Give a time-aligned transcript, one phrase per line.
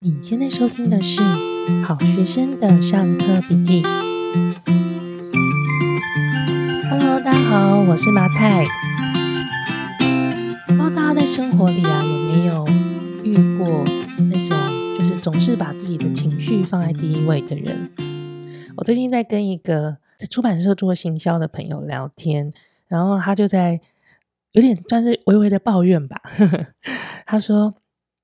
[0.00, 1.20] 你现在收听的是
[1.84, 3.82] 《好学生的上课笔记》。
[6.88, 8.62] Hello，大家好，我是麻太。
[10.68, 12.64] 不知道大家在生活里啊，有没有
[13.24, 13.82] 遇过
[14.30, 14.56] 那种
[14.96, 17.90] 就是总是把自己的情绪放在第一位的人？
[18.76, 22.52] 我最近在跟一个在出版社做行销的朋友聊天，
[22.86, 23.80] 然后他就在
[24.52, 26.22] 有点算是微微的抱怨吧。
[27.26, 27.74] 他说。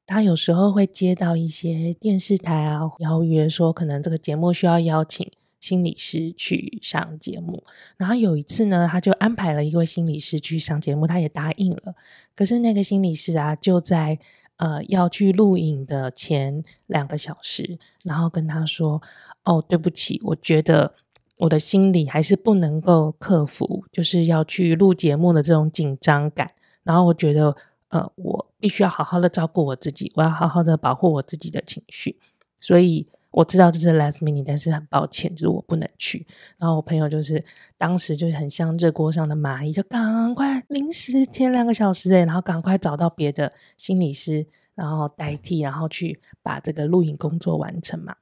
[0.07, 5.27] 他有时候会接到一些电视台啊邀约，说可能这个节目需要邀请
[5.59, 7.65] 心理师去上节目。
[7.97, 11.95] 然后有一次呢，他就安排了一位心理师去上节目，他也答应了。
[12.37, 14.19] 可是那个心理师啊，就在
[14.59, 19.01] 呃要去录影的前两个小时，然后跟他说
[19.45, 20.95] ：“哦，对不起，我觉得
[21.39, 26.51] 我的心理还是不能够克服，就是要去录节目的这种紧张感。
[26.83, 27.57] 然后我觉得。”
[27.95, 32.19] 呃，我必须要好好的照顾我自己，我要好好的保护我自己的情绪。
[32.59, 36.27] 所以我知道这是 last minute，但是很抱歉，就是我不能去。
[36.59, 37.45] 然后我朋友就是
[37.79, 48.17] 当时就是很像热锅上的蚂蚁，就赶快临时填两个小时诶，然后赶快找到别的心理师，然后代替，然后去把这个录影工作完成嘛。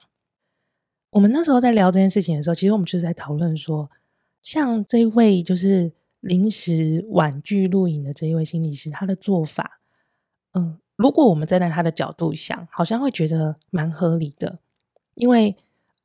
[1.13, 3.91] 我们那时候在聊这件事情的时候，其实我们就是在讨论说，
[4.43, 5.93] 像这位就是。
[6.23, 9.81] 临时婉拒录影的这一位心理师，他的做法，
[10.53, 14.61] 嗯，如果我们站在他的角度想，好像会觉得蛮合理的，
[15.15, 15.57] 因为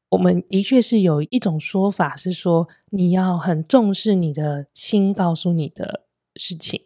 [0.10, 6.82] 我们的确是有一种说法是说，你要很重视你的心告诉你的事情，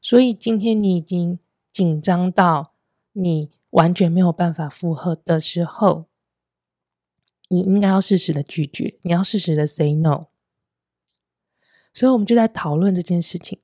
[0.00, 1.40] 所以今天你已经
[1.72, 2.72] 紧张到
[3.14, 6.04] 你完全没有办法负荷的时候，
[7.48, 10.26] 你应该要适时的拒绝，你要适时的 say no。
[11.96, 13.58] 所以，我们就在讨论这件事情。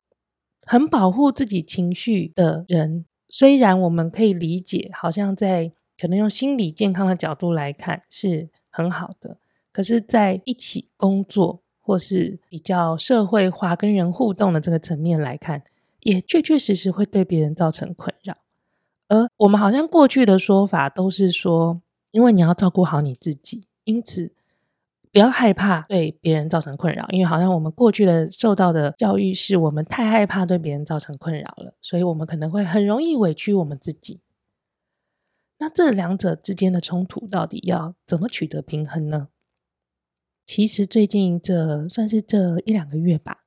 [0.64, 9.36] 很保护自己情绪的人，虽然我们可以理解，好像在可能用心理健康的角度来看是很好的，
[9.70, 15.62] 可是，在一起工作或是比较社会化、跟人互动的这个层面来看，
[16.00, 18.34] 也确确实实会对别人造成困扰。
[19.08, 24.32] 而我们好像过去的说法都是说，因为你要照顾好你自己，因此。
[25.12, 34.20] 不要害怕对别人造成困扰，因为好像我们过去的受到的教育是我们太害怕对别人造成困扰了，所以我们可能会很容易委屈我们自己。
[35.58, 39.28] 那这两者之间的冲突到底要怎么取得平衡呢？
[40.46, 43.42] 其实最近这算是这一两个月吧，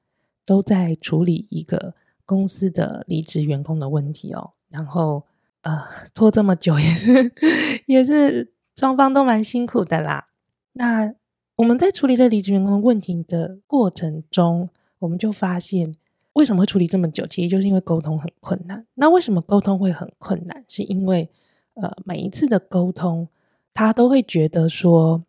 [0.46, 1.94] 都在处理一个
[2.26, 4.54] 公司的离职员工的问题哦。
[4.70, 5.26] 然后
[5.62, 5.84] 呃，
[6.14, 7.34] 拖这么久也是
[7.88, 10.28] 也是双方都蛮辛苦的啦。
[10.74, 11.14] 那
[11.58, 15.96] 我们在处理这离职员工的问题的过程中，我们就发现
[16.34, 18.86] 为什么会处理这么久，其实就是因为沟通很困难。
[18.96, 20.66] 那为什么沟通会很困难？
[20.68, 21.30] 是因为
[21.76, 23.30] 呃，每一次的沟通，
[23.74, 25.24] 他都会觉得说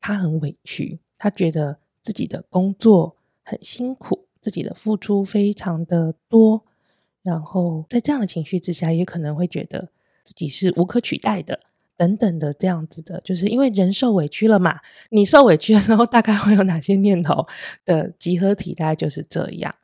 [0.00, 6.64] 他很委屈，他觉得自己的工作很辛苦，自己的付出非常的多，
[7.20, 9.90] 然后在这样的情绪之下，也可能会觉得
[10.24, 11.58] 自己是无可取代的。
[11.96, 14.80] 等等的这样子的，就是因为人受委屈了嘛，
[15.10, 17.46] 你受委屈的时候，大概会有哪些念头
[17.84, 18.74] 的集合体？
[18.74, 19.74] 大概就是这样。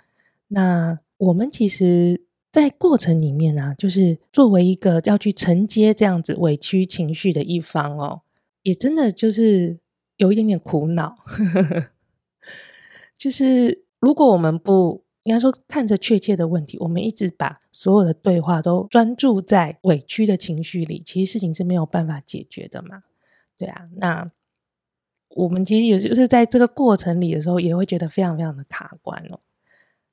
[0.49, 8.23] 那我们其实，在过程里面、啊，就是作为一个要去承接这样子委屈情绪的一方哦，
[8.63, 9.79] 也真的就是
[10.17, 11.17] 有一点点苦恼。
[13.19, 23.03] 就是如果我们不应该说，看着确切的问题，我们一直把所有的对话都专注在委屈的情绪里，其实事情是没有办法解决的嘛？
[23.59, 24.27] 对啊，那
[25.31, 29.41] 我们其实也就是在这个过程里的时候，也会觉得非常非常的卡关哦。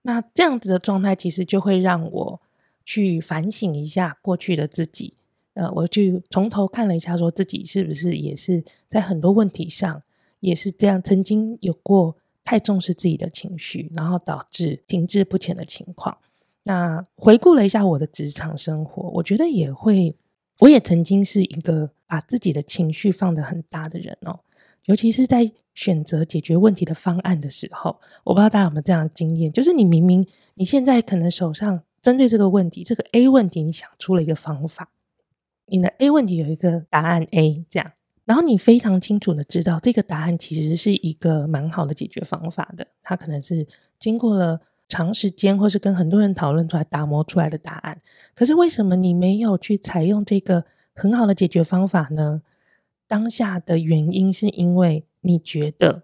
[0.02, 2.42] 那这样子的状态，其实就会让我
[2.84, 5.14] 去反省一下过去的自己。
[5.54, 10.04] 呃，我去从头看了一下，说自己是不是也是在很多问题上
[10.42, 12.18] 也是这样，曾经有过。
[12.46, 16.18] 太重视自己的情绪，然后导致停滞不前的情况。
[16.64, 20.16] 那回顾了一下我的职场生活，我觉得也会，
[20.60, 24.40] 我也曾经是一个把自己的情绪放得很大的人哦。
[24.86, 34.92] 尤其是在选择解决问题的方案的时候，我不知道大家有没有这样的经验，就是你明明你现在可能手上针对这个问题，这个 A 问题，你想出了一个方法，
[35.66, 37.92] 你的 A 问题有一个答案 A 这样。
[38.26, 42.86] 然后你非常清楚的知道，这个答案其实是一个蛮好的解决方法的。
[43.02, 43.68] 它可能是
[43.98, 48.02] 经过了长时间，或是跟很多人讨论出来打磨出来的答案。
[48.34, 52.42] 可是为什么你没有去采用这个很好的解决方法呢？
[53.08, 56.04] 当下的原因是因为你觉得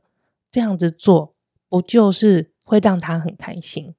[0.51, 1.33] 这样子做
[1.67, 3.95] 不就是会让他很开心？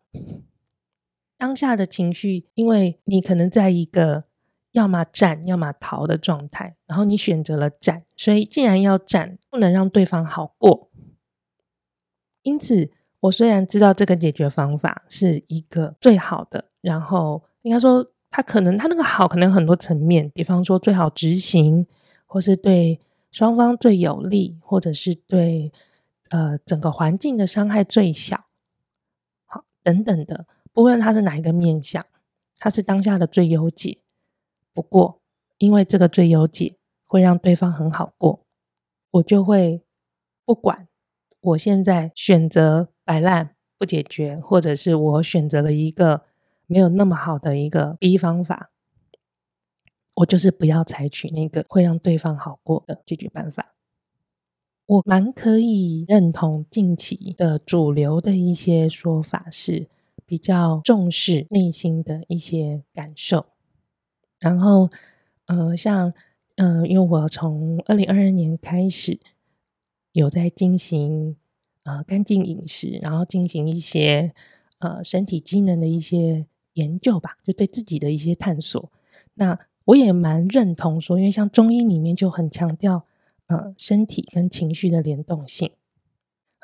[1.36, 4.24] 当下的情绪，因为你可能在一个
[4.72, 6.76] 要么战，要么逃的状态。
[6.86, 10.90] 然后你选择了战，所以既然要战，不能让对方好过。
[12.42, 12.90] 因此，
[13.20, 21.86] 我虽然知道这个解决方法是一个最好的，然后应该说，他可能他那个好可能很多层面，比方说最好执行，
[22.26, 22.98] 或是对
[23.30, 25.70] 双方最有利，或者是对
[26.30, 28.46] 呃整个环境的伤害最小，
[29.44, 32.04] 好等等的，不论他是哪一个面向，
[32.58, 34.01] 他是当下的最优解。
[34.74, 35.20] 不过，
[35.58, 38.44] 因为这个最优解会让对方很好过，
[39.10, 39.82] 我就会
[40.44, 40.88] 不管。
[41.40, 46.22] 我现在选择摆烂不解决，或者是我选择了一个
[46.66, 48.70] 没有那么好的一个 B 方法，
[50.14, 53.74] 我就是不要采取那个会让对方好过的解决办法。
[54.86, 59.88] 我蛮可以认同近期的主流的一些说法，是
[60.24, 63.51] 比较重视内心的一些感受。
[64.42, 64.90] 然后，
[65.46, 66.12] 呃，像，
[66.56, 69.18] 呃，因为我从二零二二年开始。
[70.14, 71.36] 有在进行
[71.84, 74.34] 呃干净饮食，然后进行一些
[74.78, 76.44] 呃身体机能的一些
[76.74, 78.92] 研究吧，就对自己的一些探索。
[79.36, 83.06] 那我也蛮认同说，因为像中医里面就很强调
[83.46, 85.70] 呃身体跟情绪的联动性。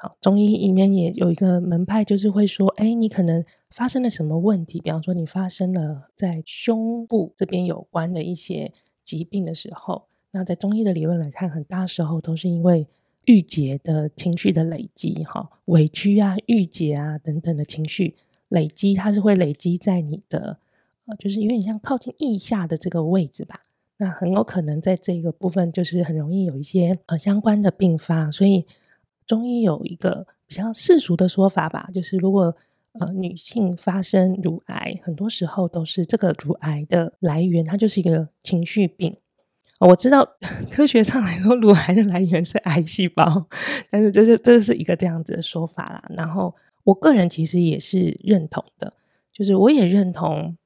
[0.01, 4.81] 好，中医里面也有一个门派，就是会说，哎，你可能发生了什么问题？
[4.81, 8.73] 比方说，你发生了在胸部这边有关的一些
[9.05, 12.87] 疾病的时候，那在中医的理论来看，很大时候都是因为。
[13.25, 18.17] 郁结的情绪的累积，哈，委屈啊、郁结啊等等的情绪
[18.49, 20.59] 累积，它是会累积在你的，
[21.05, 23.67] 呃，就是有点像靠近腋下的这个位置吧。
[23.99, 28.31] 那很有可能在这个部分，就是很容易有一些呃相关的并发。
[28.31, 28.65] 所以
[29.29, 32.57] 中医有一个比较世俗的说法吧，就是如果
[32.99, 39.17] 呃女性发生乳癌，很多时候都是这个乳癌的来源，它就是一个情绪病。
[39.81, 40.27] 我知道
[40.73, 43.47] 科学上来说，乳癌的来源是癌细胞，
[43.91, 46.03] 但是这是这是一个这样子的说法啦。
[46.17, 48.95] 然后我个人其实也是认同的，
[49.31, 50.57] 就是我也认同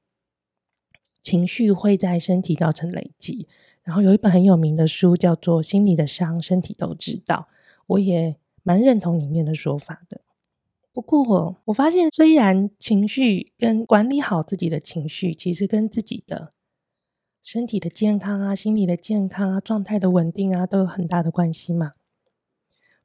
[1.23, 3.49] 情绪会在身体造成累积。
[3.83, 7.49] 然后有一本很有名的书叫做《心理的伤，身体都知道》，
[7.89, 10.21] 我也蛮认同里面的说法的。
[10.93, 16.53] 不过我发现，虽然情绪跟管理好自己的情绪，其实跟自己的。
[17.43, 21.91] 身体的健康啊，心理的健康啊，状态的稳定啊，都有很大的关系嘛。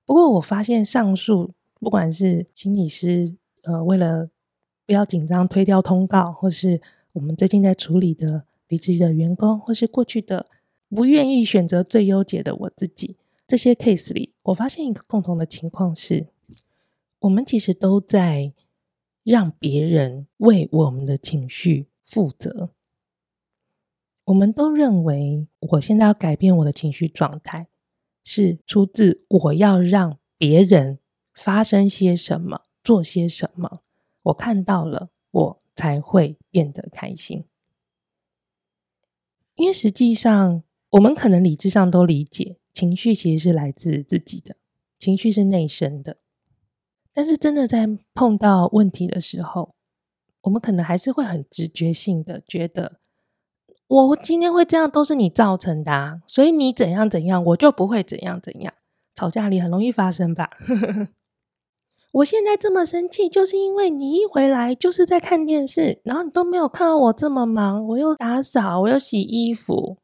[0.06, 4.30] 不过我发现上述，不管是心理师，呃，为了
[4.86, 6.80] 不要紧张推掉通告，或是
[7.14, 10.46] 我们最近在处理的离职的员工，或是过去的
[10.88, 16.28] 不愿意选择最优解的我自己，这些 case 里，我发现一个共同的情况是，
[17.20, 18.54] 我们其实都在
[19.24, 22.72] 让别人为我们的情绪负责。
[24.26, 27.70] 我们都认为，我现在要改变我的情绪状态，
[28.22, 31.00] 是出自我要让别人
[31.34, 33.82] 发生些什么，做些什么，
[34.24, 37.46] 我看到了，我才会变得开心。
[39.56, 44.56] 因为实际上，我们可能理智上都理解，情绪其实是来自自己的，
[45.00, 46.18] 情绪是内生的。
[47.12, 49.74] 但是，真的在碰到问题的时候，
[50.42, 53.00] 我们可能还是会很直觉性的觉得。
[53.88, 58.72] 我今天会这样，都是你造成的啊，所以你怎样怎样，我就不会怎样怎样。
[59.16, 60.52] 吵架里很容易发生吧？
[62.14, 69.98] 我现在这么生气，就是因为你一回来就是在看电视，然后你都没有看到我这么忙，我又打扫，我又洗衣服，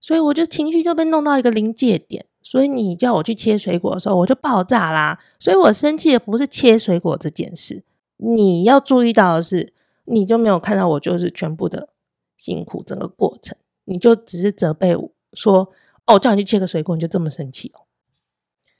[0.00, 2.26] 所以我就情绪就被弄到一个临界点。
[2.42, 5.18] 所以你叫我去切水果的时候，我就爆炸啦。
[5.38, 7.84] 所以我生气的不是切水果这件事，
[8.16, 9.74] 你要注意到的是，
[10.06, 11.90] 你就没有看到我就是全部的。
[12.36, 13.54] 辛苦整个过程，
[13.84, 15.70] 你就只是责备我说
[16.08, 17.84] ：“哦，叫你去切个水果，你就这么生气哦？”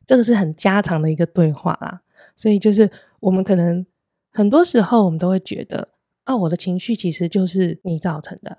[0.06, 2.00] 这个是很家常的一个对话啦。
[2.34, 3.84] 所以就是我们可能
[4.32, 5.90] 很多时候我们都会觉得
[6.24, 8.56] 啊，我的情绪其实就是你造成的，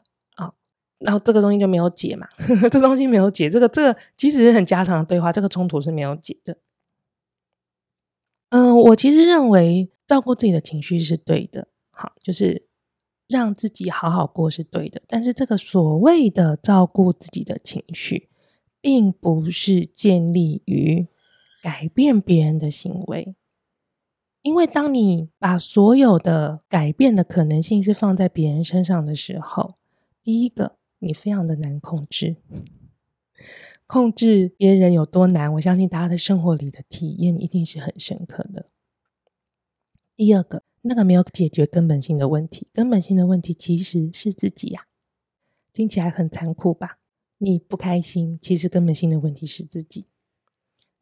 [1.01, 6.58] 然后这个东西就没有解嘛，呵呵，这东西没有解，这个这个即使是很家常的对话，这个冲突是没有解的。
[8.50, 12.67] 嗯，我其实认为照顾自己的情绪是对的，好，就是。
[13.31, 18.27] 让自己好好过是对的，但是这个所谓的照顾自己的情绪，
[18.81, 21.08] 并不是建立于
[21.63, 23.34] 改变别人的行为。
[24.41, 29.75] 因为当你把所有的改变的可能性是放在别人身上的时候，
[30.22, 32.38] 第一个，你非常的难控制。
[33.86, 35.53] 控制别人有多难？
[35.53, 38.70] 我相信大家的生活里的体验一定是很深刻的。
[40.15, 40.63] 第二个。
[40.84, 44.88] 那个没有解决根本性的问题，根本性的问题其实是自己呀、
[45.72, 46.98] 听起来很残酷吧？
[47.38, 50.08] 你不开心，其实根本性的问题是自己。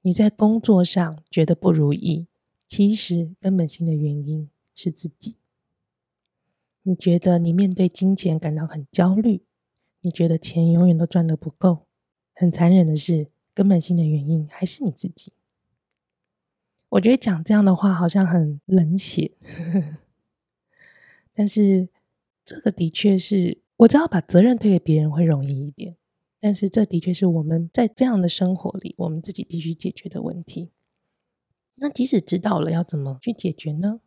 [0.02, 2.28] 你在工作上觉得不如意，
[2.68, 5.38] 其实根本性的原因是自己。
[6.84, 9.44] 你觉得你面对金钱感到很焦虑，
[10.10, 11.86] 你觉得钱永远都赚得不够，
[12.34, 15.32] 很残忍的是，根本性的原因还是你自己。
[16.90, 19.34] 我觉得讲这样的话好像很冷血，
[21.32, 21.90] 但是
[22.44, 25.96] 这个的确是，我知道把责任推给别人会容易一点，
[26.40, 30.72] 但是这的确是我们在这样的生活里，我们自己必须解决的问题。
[31.76, 34.02] 那即使知道了要怎么去解决呢？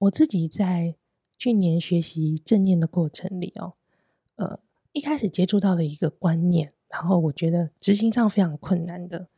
[0.00, 0.96] 我自己在。
[1.38, 3.74] 去年学习正念的过程里哦，
[4.36, 4.58] 呃，
[4.96, 9.28] 一开始接触到的一个观念，然后我觉得执行上非常困难的，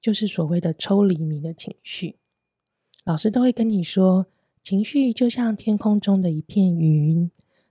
[0.00, 2.14] 就是所谓的抽离你的情绪。
[3.04, 4.26] 老师都会跟你说，
[4.62, 7.28] 情绪就像天空中的一片云，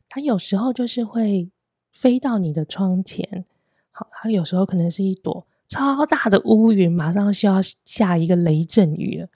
[0.09, 1.49] 它有时候就是会
[1.93, 3.45] 飞到你的窗前，
[3.91, 9.29] 好，它有时候可能是一朵超大的乌云，马上需要下一个雷阵雨了。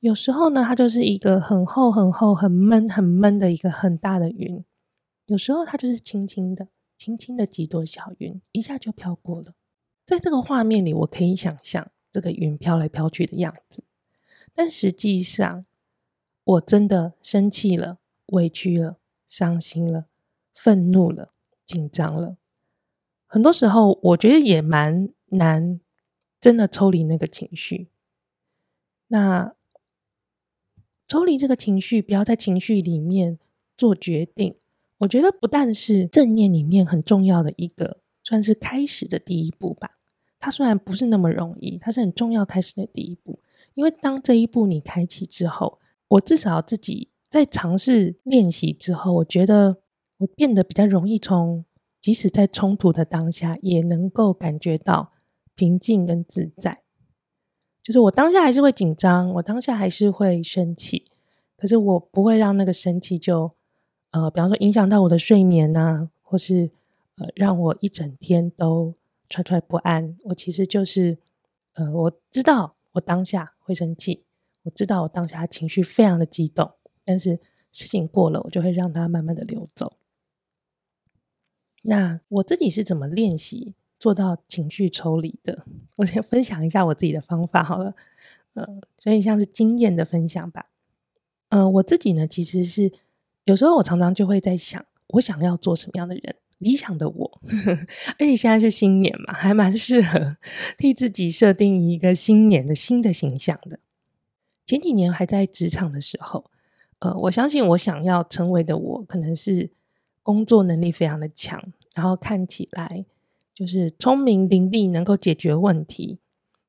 [0.00, 4.64] 有时候呢，它就是一个很厚、很厚、很闷、很闷的一个很大的云；
[5.26, 9.54] 有时候它就是轻轻的、轻轻的几朵小云，一下就飘过了。
[10.04, 13.84] 在这个画面里，我可以想象这个云飘来飘去的样子。
[14.52, 15.64] 但实际上，
[16.44, 20.06] 我真的生气了、委屈了、伤心了、
[20.52, 21.32] 愤怒了、
[21.64, 22.36] 紧张了。
[23.26, 25.80] 很多时候，我觉得也蛮难，
[26.40, 27.88] 真的抽离那个情绪。
[29.06, 29.54] 那。
[31.10, 33.38] 抽离这个情绪，不要在情绪里面
[33.78, 34.54] 做决定。
[34.98, 39.98] 我觉得不但是正念里面很重要的一个，算是开始的第一步吧。
[40.40, 43.40] 它虽然不是那么容易，它是很重要开始的第一步。
[43.74, 45.78] 因为当这一步你开启之后，
[46.08, 49.78] 我至少自己在尝试练习之后，我觉得
[50.18, 51.64] 我变得比较容易从
[52.00, 55.12] 即使在冲突的当下，也能够感觉到
[55.54, 56.82] 平静跟自在。
[57.82, 61.10] 就是我当下还是会紧张，我当下还是会生气，
[61.56, 63.52] 可是我不会让那个生气就，
[64.10, 66.70] 呃，比方说影响到我的睡眠啊，或是
[67.16, 68.94] 呃，让我一整天都
[69.28, 70.16] 惴惴不安。
[70.24, 71.18] 我其实就是，
[71.74, 74.24] 呃，我知道我当下会生气，
[74.62, 76.72] 我知道我当下情绪非常的激动，
[77.04, 77.38] 但是
[77.70, 79.92] 事情过了，我就会让它慢慢的流走。
[81.82, 87.94] 那我自己是怎么练习做到情绪抽离的，我先分享一下我自己的方法好了，
[88.54, 90.70] 呃，所以像是经验的分享吧。
[91.50, 92.92] 呃，我自己呢，其实是
[93.48, 97.40] 有时候我常常就会在想，我想要做什么样的人，理想的我。
[98.20, 100.36] 而且现在是新年嘛，还蛮适合
[100.76, 103.80] 替自己设定一个新年的新的形象的。
[104.66, 106.44] 前几年还在职场的时候，
[106.98, 109.70] 呃，我相信我想要成为的我，可能是
[110.22, 113.06] 工作能力非常的强，然后看起来。
[113.54, 116.20] 就是聪明伶俐，能够解决问题，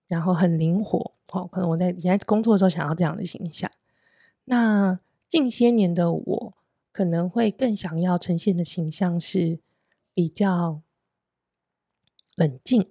[0.07, 1.13] 然后很灵活。
[1.31, 3.69] 哦，可能我在以前工作的时候想要这样的形象。
[4.45, 6.53] 那近些年的我
[6.91, 9.59] 可能会更想要呈现的形象是
[10.13, 10.81] 比较
[12.35, 12.85] 冷静，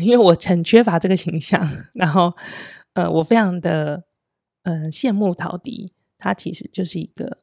[0.00, 1.60] 因为我很缺乏这个形象。
[1.94, 2.34] 然后，
[2.94, 4.04] 呃，我非常的
[4.62, 7.38] 呃羡慕陶迪，他其实就是一个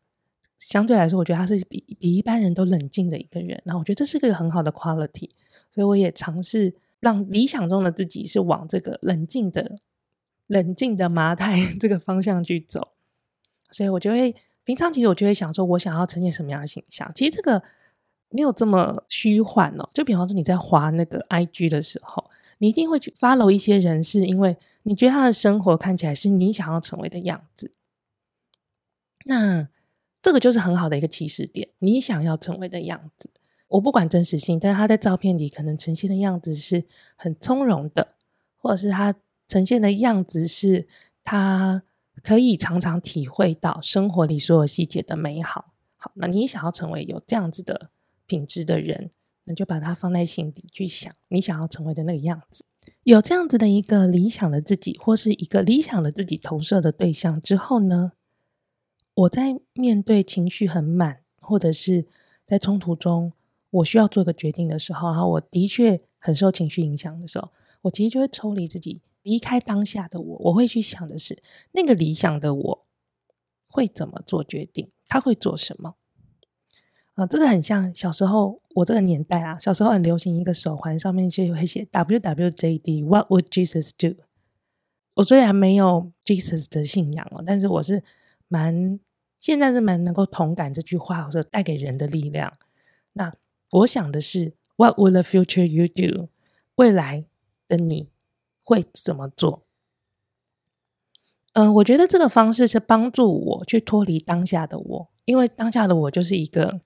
[0.57, 3.62] 相对来说，我觉得他是比比一般人都冷静的一个人。
[3.65, 5.29] 然后，我觉得这是个很好的 quality。
[5.72, 9.77] 所以我也尝试让理想中的自己是往这个冷静的、
[10.48, 12.89] 冷静的麻 太这个方向去走。
[13.69, 17.12] 所以我就会平常其实我就会想说，我想要呈现什么样的形象？
[17.13, 17.62] 其实这个
[18.29, 19.89] 没有这么虚幻哦。
[19.93, 22.29] 就比方说你在滑那个 IG 的时候，
[22.60, 27.72] 你一定会去 follow 一些人，是因为你觉得他的生活看起来是你想要成为的样子。
[29.25, 29.67] 那
[30.22, 33.29] 这个就是很好的一个起始点，你想要成为的样子。
[33.67, 38.15] 我不管真实性，但是他在照片里可能呈现的样子是很从容的，
[38.58, 39.15] 或者是他
[39.48, 40.88] 呈现的样子是
[41.24, 41.82] 他
[42.23, 45.73] 可以常常体会到生活里所有细节的美好。
[45.97, 47.91] 好，那你想要成为有这样子的
[48.25, 49.11] 品质的人，
[49.43, 52.65] 那就把它放在心底去想你想要成为的那个样子。
[53.03, 58.13] 有这样子的一个理想的自己，或是一个理想的自己投射的对象之后呢，
[59.13, 62.05] 我在面对情绪很满，或者是
[62.47, 63.33] 在冲突中。
[63.69, 67.49] 我需要做个决定的时候，然后我的确很受情绪影响的时候，
[67.81, 70.37] 我其实就会抽离自己，离开当下的我。
[70.43, 72.85] 我会去想的是，那个理想的我
[73.67, 74.91] 会怎么做决定？
[75.07, 75.95] 他会做什么？
[77.15, 84.15] 啊，这个很像小时候我这个年代啊，小时候很流行一个手环，上面就会写 WWJD，What would Jesus do？
[85.15, 88.03] 我虽然没有 Jesus 的信仰哦，但是我是
[88.47, 88.99] 蛮
[89.37, 92.51] 现在是蛮能够同感这句话，或者带给人的力量。
[93.13, 93.31] 那
[93.69, 96.29] 我想的是，What would the future you do？
[96.75, 97.25] 未来
[97.67, 98.09] 的你
[98.63, 99.63] 会怎么做？
[101.53, 106.82] 嗯、我觉得这个方式是帮助我去脱离当下的我，因为当下的我就是一个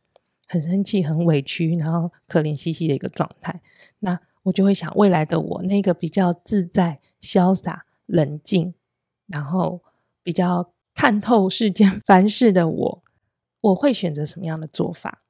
[0.46, 3.62] 很生气、很委屈，然后可怜兮兮的一个状态。
[4.00, 8.74] 那我就会想，未来的我，那个比较自在、潇洒、冷静，
[9.28, 9.82] 然后
[10.22, 13.04] 比较看透世间 凡事的我，
[13.62, 15.22] 我会选择什么样的做法？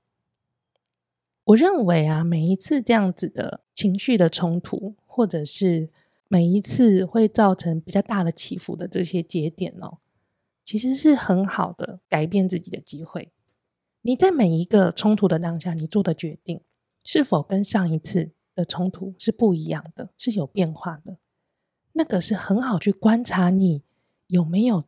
[1.44, 5.90] 我认为啊，每一次这样子的情绪的冲突，或者是
[6.28, 10.00] 每一次会造成比较大的起伏的这些节点哦，
[10.64, 13.32] 其实是很好的改变自己的机会。
[14.02, 16.62] 你在每一个冲突的当下，你做的决定
[17.04, 21.18] 是否跟上一次的冲突是不一样的，是有变化的？
[21.94, 23.84] 那个是很好去观察你
[24.28, 24.84] 有没有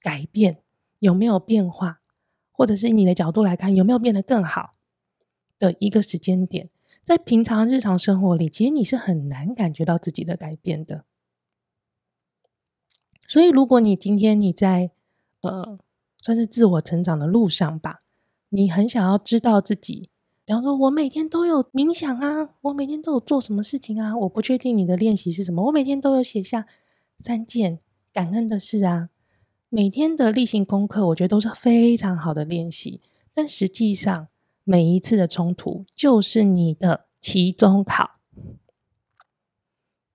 [0.00, 0.62] 改变，
[0.98, 2.00] 有没有变化，
[2.52, 4.74] 或者是你的角度来看有没有变得更好。
[5.56, 6.68] 的一个时间点，
[7.04, 11.04] 在平常日常生活里，其实你是很难感觉到自己的改变的。
[13.28, 14.90] 所以，如果你今天你在
[15.42, 15.78] 呃，
[16.22, 17.98] 算是自我成长的路上吧，
[18.48, 20.08] 你很想要知道自己，
[20.46, 26.66] 比方说，我每天都有冥想啊，我每天都有做什么事情啊，我不确定你的练习是什么，我每天都有写下
[27.18, 27.80] 三件
[28.14, 29.10] 感恩的事啊，
[29.68, 33.02] 每天的例行功课，我觉得都是非常好的练习，
[33.34, 34.28] 但实际上。
[34.64, 38.18] 每一次的冲突就是你的期中考。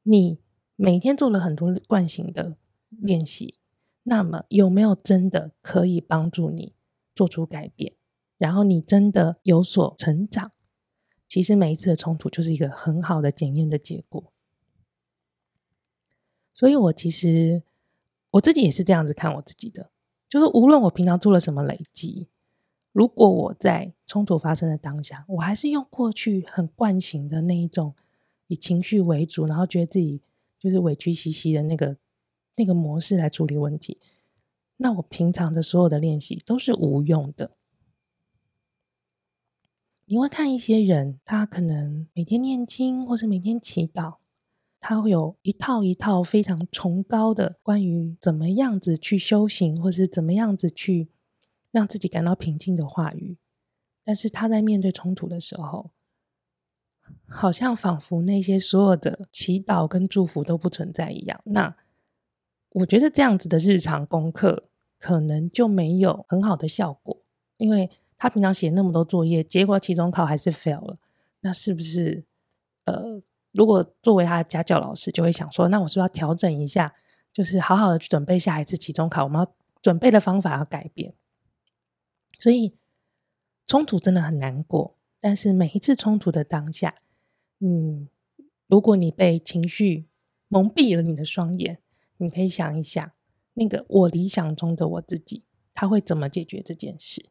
[0.01, 0.39] 你
[0.75, 2.57] 每天做了很多惯性的
[2.89, 3.59] 练习，
[4.03, 6.73] 那么有没有真的可以帮助你
[7.13, 7.93] 做出改变？
[8.37, 10.51] 然后你真的有所成长？
[11.27, 14.33] 其实每一次的冲突就是一个很好的检验的结果。
[16.55, 17.61] 所以我其实
[18.31, 19.91] 我自己也是这样子看我自己的，
[20.27, 22.29] 就是无论我平常做了什么累积。
[22.91, 27.93] 如果我在冲突发生的当下，我还是用过去很惯性的那一种
[28.47, 30.21] 以情绪为主，然后觉得自己
[30.57, 31.97] 就是委屈兮兮的那个
[32.55, 33.99] 那个模式来处理问题，
[34.77, 37.51] 那我平常的所有的练习都是无用的。
[40.05, 44.15] 你会看一些人，他可能每天念经，或是每天祈祷，
[44.79, 51.09] 他会有一套一套非常崇高的关于怎么样子去修行，或是怎么样子去。
[51.71, 53.37] 让自己感到平静的话语，
[54.03, 55.91] 但是他在面对冲突的时候，
[57.27, 61.41] 好像仿佛那些所有的祈祷跟祝福都不存在一样。
[61.45, 61.75] 那
[62.71, 67.21] 我觉得这样子的日常功课可能就没有很好的效果，
[67.57, 70.97] 因为他平常写那么多作业，结果期中考还是 fail 了。
[71.41, 72.25] 那是不是
[72.85, 76.93] 呃，如果作为他的家教老师，就会想说，那我是不是要调整一下，
[77.31, 79.23] 就是好好的去准备下一次期中考？
[79.23, 81.13] 我们要准备的方法要改变。
[82.39, 82.73] 所以
[83.67, 86.95] 冲突真的很难过，但是每一次冲突的当下，
[87.59, 88.07] 嗯，
[88.65, 90.05] 如果你被情绪
[90.47, 91.79] 蒙蔽了你的双眼，
[92.15, 93.11] 你可以想一想，
[93.55, 97.25] 那个我理想中的我自己，他会怎么解决这件事？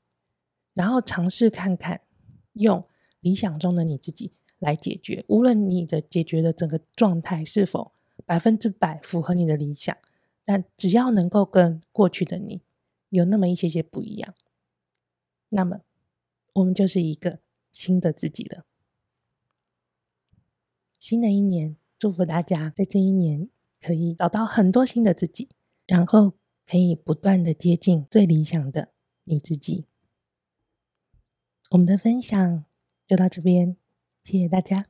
[0.74, 2.02] 然后尝试看看，
[2.52, 2.84] 用
[3.20, 7.92] 理想中的你自己来解决，无论你的解决的整个状态是否
[8.26, 9.96] 百分之百符合你的理想，
[10.44, 12.60] 但只要能够跟过去的你
[13.08, 14.34] 有那么一些些不一样。
[15.50, 15.80] 那么，
[16.54, 17.40] 我们就是一个
[17.72, 18.64] 新的自己了。
[20.98, 23.48] 新的一年，祝福大家在这一年
[23.80, 25.48] 可以找到很多新的自己，
[25.86, 26.34] 然后
[26.66, 28.92] 可以不断的接近最理想的
[29.24, 29.86] 你自己。
[31.70, 32.64] 我们的分享
[33.06, 33.76] 就到这边，
[34.24, 34.86] 谢谢大家。